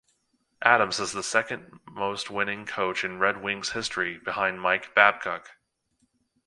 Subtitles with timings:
[0.63, 5.51] Adams is the second-most winningest coach in Red Wings history, behind Mike Babcock.